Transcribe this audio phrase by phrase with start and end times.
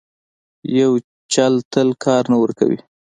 [0.79, 0.91] یو
[1.33, 2.79] چل تل کار نه ورکوي.